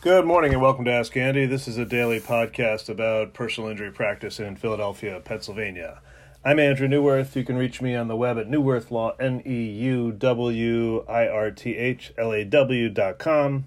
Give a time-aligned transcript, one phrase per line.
[0.00, 1.44] Good morning and welcome to Ask Andy.
[1.44, 6.00] This is a daily podcast about personal injury practice in Philadelphia, Pennsylvania.
[6.44, 7.34] I'm Andrew Neuwirth.
[7.34, 11.26] You can reach me on the web at Neuwirth Law, N E U W I
[11.26, 13.64] R T H L A W dot com.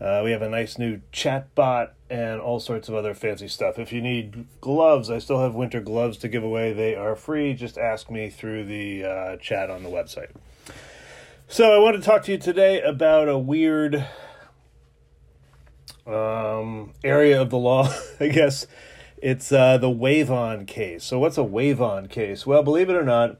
[0.00, 3.78] Uh, we have a nice new chat bot and all sorts of other fancy stuff.
[3.78, 6.72] If you need gloves, I still have winter gloves to give away.
[6.72, 7.54] They are free.
[7.54, 10.30] Just ask me through the uh, chat on the website.
[11.46, 14.04] So, I want to talk to you today about a weird
[16.08, 18.66] um, area of the law, I guess.
[19.20, 21.04] It's uh, the wave on case.
[21.04, 22.46] So, what's a wave on case?
[22.46, 23.38] Well, believe it or not,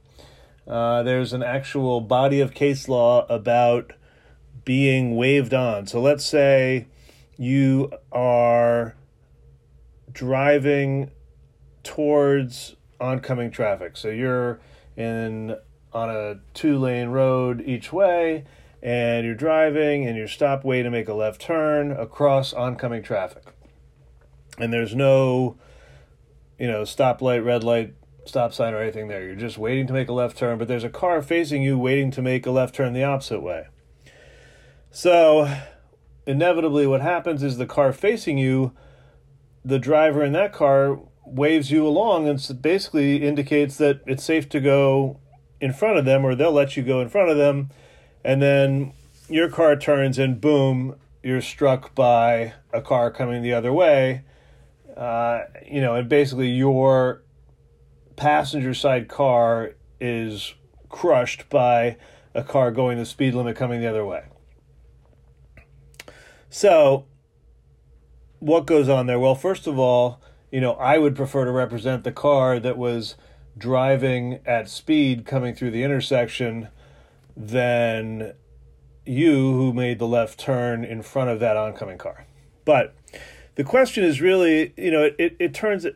[0.67, 3.93] uh, there's an actual body of case law about
[4.65, 5.87] being waved on.
[5.87, 6.89] So, let's say
[7.37, 8.97] you are
[10.11, 11.13] driving
[11.85, 13.97] towards oncoming traffic.
[13.97, 14.59] So, you're
[14.97, 15.57] in
[15.93, 18.45] on a two lane road each way
[18.83, 23.45] and you're driving and you're stop way to make a left turn across oncoming traffic.
[24.59, 25.57] And there's no,
[26.59, 29.25] you know, stoplight, red light, stop sign, or anything there.
[29.25, 32.11] You're just waiting to make a left turn, but there's a car facing you waiting
[32.13, 33.67] to make a left turn the opposite way.
[34.91, 35.53] So,
[36.27, 38.73] inevitably, what happens is the car facing you,
[39.65, 44.61] the driver in that car waves you along and basically indicates that it's safe to
[44.61, 45.21] go
[45.61, 47.69] in front of them or they'll let you go in front of them
[48.29, 48.93] and then
[49.31, 54.23] your car turns and boom, you're struck by a car coming the other way.
[54.95, 57.23] Uh, you know, and basically your
[58.17, 60.53] passenger side car is
[60.91, 61.97] crushed by
[62.35, 64.25] a car going the speed limit coming the other way.
[66.51, 67.07] So,
[68.41, 69.19] what goes on there?
[69.19, 70.21] Well, first of all,
[70.53, 73.15] you know, I would prefer to represent the car that was
[73.57, 76.69] driving at speed coming through the intersection
[77.39, 78.35] than
[79.07, 82.27] you who made the left turn in front of that oncoming car.
[82.65, 82.95] But
[83.55, 85.87] the question is really, you know, it, it turns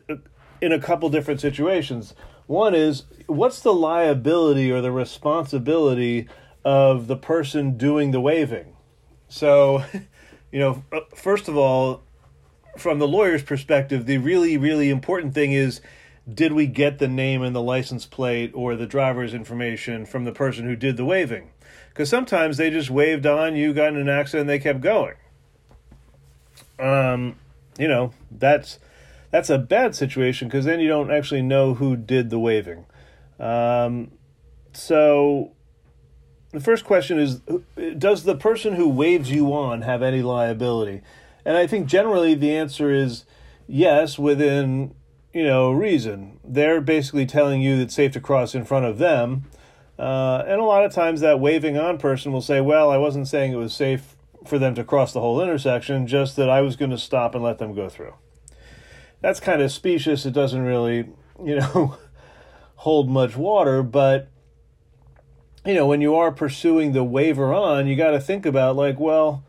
[0.61, 2.15] in a couple different situations.
[2.47, 6.27] One is what's the liability or the responsibility
[6.63, 8.75] of the person doing the waving?
[9.27, 9.83] So,
[10.51, 12.03] you know, uh, first of all,
[12.77, 15.81] from the lawyer's perspective, the really, really important thing is
[16.31, 20.31] did we get the name and the license plate or the driver's information from the
[20.31, 21.49] person who did the waving?
[21.89, 25.15] Because sometimes they just waved on, you got in an accident, they kept going.
[26.79, 27.35] Um,
[27.77, 28.79] you know, that's
[29.31, 32.85] that's a bad situation because then you don't actually know who did the waving.
[33.39, 34.11] Um,
[34.73, 35.51] so
[36.51, 37.41] the first question is
[37.97, 41.01] Does the person who waves you on have any liability?
[41.45, 43.25] And I think generally the answer is
[43.67, 44.95] yes, within
[45.33, 46.39] you know, reason.
[46.43, 49.45] They're basically telling you it's safe to cross in front of them.
[49.97, 53.27] Uh, and a lot of times that waving on person will say, well, I wasn't
[53.27, 56.75] saying it was safe for them to cross the whole intersection, just that I was
[56.75, 58.13] going to stop and let them go through.
[59.21, 60.25] That's kind of specious.
[60.25, 61.09] It doesn't really,
[61.43, 61.97] you know,
[62.75, 64.29] hold much water, but
[65.65, 68.99] you know, when you are pursuing the waiver on, you got to think about like,
[68.99, 69.45] well,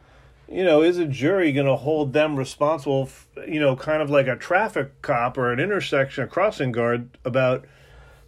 [0.48, 3.08] you know, is a jury going to hold them responsible,
[3.46, 7.64] you know, kind of like a traffic cop or an intersection, a crossing guard about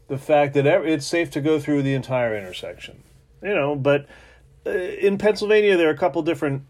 [0.09, 3.03] the fact that it's safe to go through the entire intersection?
[3.43, 4.07] You know, but
[4.67, 6.63] uh, in Pennsylvania, there are a couple different,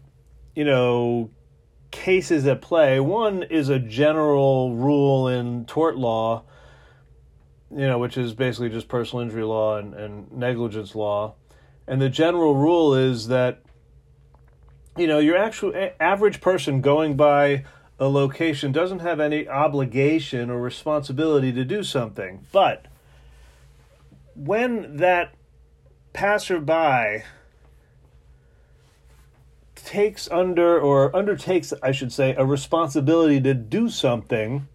[0.55, 1.29] you know,
[1.91, 2.99] cases at play.
[2.99, 6.43] One is a general rule in tort law,
[7.71, 11.35] you know, which is basically just personal injury law and, and negligence law.
[11.87, 13.61] And the general rule is that
[14.97, 17.65] you know, your actual average person going by
[17.99, 22.45] a location doesn't have any obligation or responsibility to do something.
[22.51, 22.85] But
[24.35, 25.33] when that
[26.13, 27.23] passerby
[29.75, 34.67] takes under or undertakes, I should say, a responsibility to do something,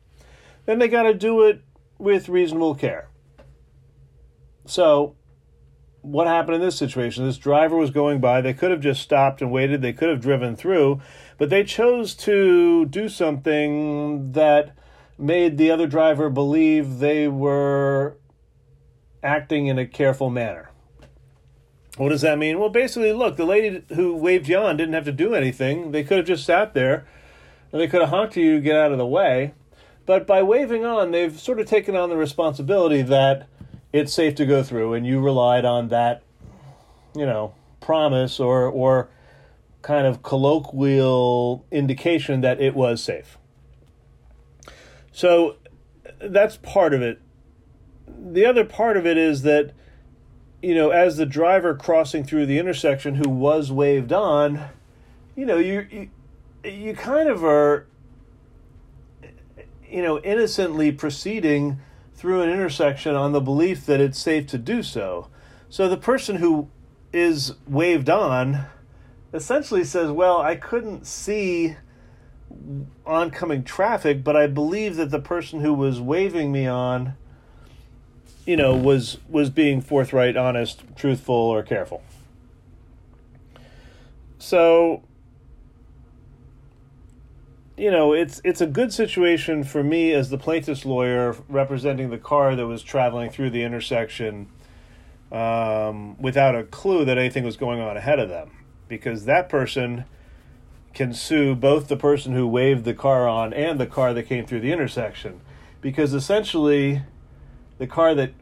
[0.66, 1.60] then they got to do it
[1.98, 3.08] with reasonable care.
[4.64, 5.14] So,
[6.02, 7.24] what happened in this situation?
[7.24, 8.40] This driver was going by.
[8.40, 9.82] They could have just stopped and waited.
[9.82, 11.00] They could have driven through,
[11.38, 14.76] but they chose to do something that
[15.16, 18.18] made the other driver believe they were
[19.22, 20.70] acting in a careful manner.
[21.96, 22.58] What does that mean?
[22.58, 25.92] Well, basically, look, the lady who waved you on didn't have to do anything.
[25.92, 27.06] They could have just sat there
[27.70, 29.54] and they could have honked you get out of the way.
[30.04, 33.46] But by waving on, they've sort of taken on the responsibility that
[33.92, 36.22] it's safe to go through, and you relied on that,
[37.14, 39.08] you know, promise or or
[39.82, 43.36] kind of colloquial indication that it was safe.
[45.10, 45.56] So
[46.20, 47.20] that's part of it.
[48.06, 49.72] The other part of it is that,
[50.62, 54.68] you know, as the driver crossing through the intersection who was waved on,
[55.34, 56.10] you know, you, you
[56.64, 57.86] you kind of are,
[59.90, 61.80] you know, innocently proceeding
[62.22, 65.26] through an intersection on the belief that it's safe to do so.
[65.68, 66.68] So the person who
[67.12, 68.66] is waved on
[69.34, 71.74] essentially says, Well, I couldn't see
[73.04, 77.16] oncoming traffic, but I believe that the person who was waving me on,
[78.46, 82.04] you know, was was being forthright, honest, truthful, or careful.
[84.38, 85.02] So,
[87.82, 92.18] you know, it's it's a good situation for me as the plaintiff's lawyer representing the
[92.18, 94.46] car that was traveling through the intersection
[95.32, 98.52] um, without a clue that anything was going on ahead of them,
[98.86, 100.04] because that person
[100.94, 104.46] can sue both the person who waved the car on and the car that came
[104.46, 105.40] through the intersection,
[105.80, 107.02] because essentially,
[107.78, 108.32] the car that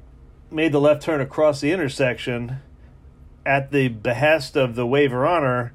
[0.50, 2.56] made the left turn across the intersection
[3.46, 5.72] at the behest of the waiver honor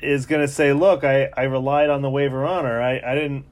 [0.00, 2.80] is going to say, look, I, I relied on the waiver honor.
[2.80, 3.44] I, I didn't,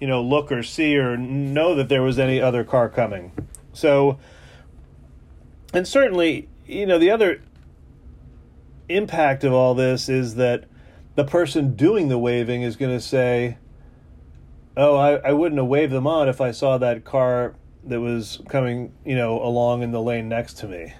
[0.00, 3.32] you know, look or see or know that there was any other car coming.
[3.72, 4.18] So,
[5.72, 7.40] and certainly, you know, the other
[8.88, 10.64] impact of all this is that
[11.14, 13.58] the person doing the waving is going to say,
[14.76, 17.54] oh, I, I wouldn't have waved them on if I saw that car
[17.84, 20.94] that was coming, you know, along in the lane next to me.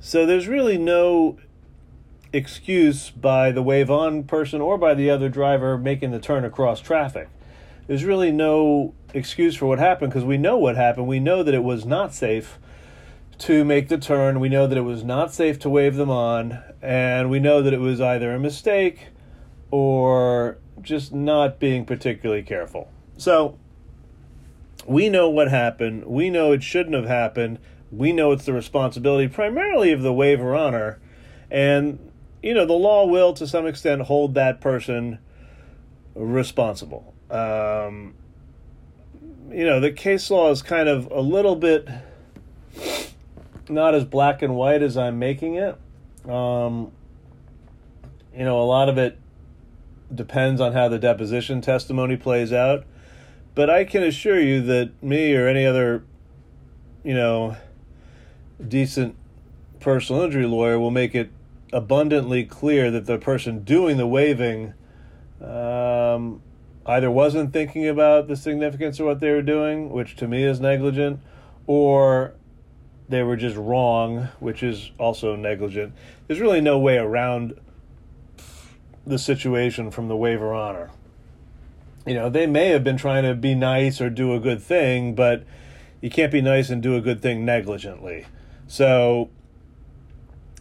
[0.00, 1.38] So there's really no
[2.32, 6.80] excuse by the wave on person or by the other driver making the turn across
[6.80, 7.28] traffic.
[7.86, 11.06] There's really no excuse for what happened because we know what happened.
[11.06, 12.58] We know that it was not safe
[13.38, 14.40] to make the turn.
[14.40, 16.62] We know that it was not safe to wave them on.
[16.82, 19.08] And we know that it was either a mistake
[19.70, 22.90] or just not being particularly careful.
[23.16, 23.58] So
[24.86, 26.04] we know what happened.
[26.06, 27.58] We know it shouldn't have happened.
[27.90, 30.98] We know it's the responsibility primarily of the waiver honor.
[31.50, 32.07] And
[32.42, 35.18] you know, the law will to some extent hold that person
[36.14, 37.14] responsible.
[37.30, 38.14] Um,
[39.50, 41.88] you know, the case law is kind of a little bit
[43.68, 45.78] not as black and white as I'm making it.
[46.28, 46.92] Um,
[48.34, 49.18] you know, a lot of it
[50.14, 52.84] depends on how the deposition testimony plays out.
[53.54, 56.04] But I can assure you that me or any other,
[57.02, 57.56] you know,
[58.66, 59.16] decent
[59.80, 61.30] personal injury lawyer will make it
[61.72, 64.74] abundantly clear that the person doing the waving
[65.40, 66.42] um,
[66.86, 70.60] either wasn't thinking about the significance of what they were doing, which to me is
[70.60, 71.20] negligent,
[71.66, 72.34] or
[73.08, 75.92] they were just wrong, which is also negligent.
[76.26, 77.58] There's really no way around
[79.06, 80.90] the situation from the waiver honor.
[82.06, 85.14] You know, they may have been trying to be nice or do a good thing,
[85.14, 85.44] but
[86.00, 88.26] you can't be nice and do a good thing negligently.
[88.66, 89.30] So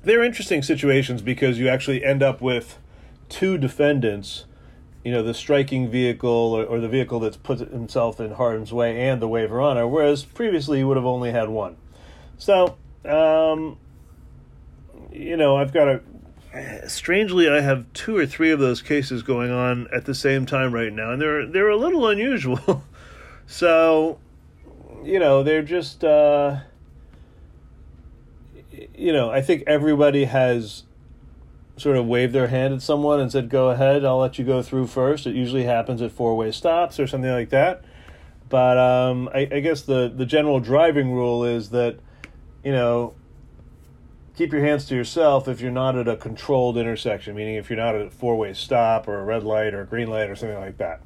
[0.07, 2.79] they're interesting situations because you actually end up with
[3.29, 4.45] two defendants
[5.03, 9.07] you know the striking vehicle or, or, the vehicle that's put himself in harm's way
[9.07, 11.77] and the waiver honor whereas previously you would have only had one.
[12.37, 13.77] So um,
[15.11, 19.51] you know i've got a strangely i have two or three of those cases going
[19.51, 22.83] on at the same time right now and they're they're a little unusual.
[23.49, 24.19] So
[25.05, 26.57] you know they're just uh,
[28.97, 30.83] you know, I think everybody has
[31.77, 34.63] sort of waved their hand at someone and said, "Go ahead, I'll let you go
[34.63, 35.27] through first.
[35.27, 37.83] It usually happens at four-way stops or something like that.
[38.49, 41.99] But um, I, I guess the the general driving rule is that,
[42.63, 43.13] you know,
[44.35, 47.77] keep your hands to yourself if you're not at a controlled intersection, meaning if you're
[47.77, 50.59] not at a four-way stop or a red light or a green light or something
[50.59, 51.01] like that.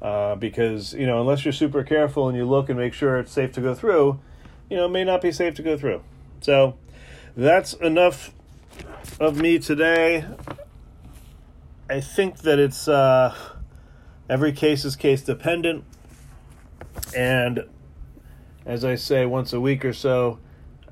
[0.00, 3.32] Uh, because you know, unless you're super careful and you look and make sure it's
[3.32, 4.18] safe to go through,
[4.70, 6.02] you know, it may not be safe to go through.
[6.40, 6.76] So
[7.36, 8.32] that's enough
[9.20, 10.24] of me today.
[11.88, 13.34] I think that it's uh,
[14.28, 15.84] every case is case dependent,
[17.14, 17.66] and
[18.64, 20.38] as I say once a week or so,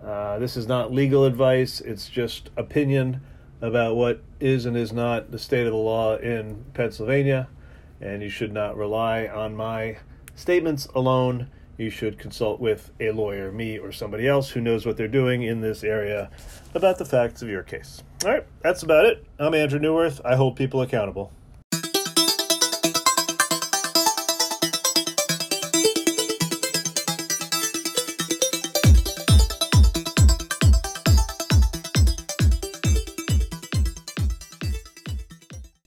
[0.05, 1.81] uh, this is not legal advice.
[1.81, 3.23] It's just opinion
[3.63, 7.49] about what is and is not the state of the law in Pennsylvania,
[8.03, 9.97] and you should not rely on my
[10.35, 14.97] statements alone you should consult with a lawyer, me, or somebody else who knows what
[14.97, 16.31] they're doing in this area
[16.75, 18.03] about the facts of your case.
[18.25, 19.25] All right, that's about it.
[19.39, 20.21] I'm Andrew Neuwirth.
[20.25, 21.33] I hold people accountable.